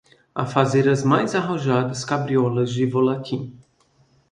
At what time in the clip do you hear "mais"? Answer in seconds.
1.03-1.35